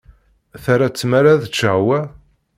[0.63, 1.99] Terra tmara ad ččeɣ wa?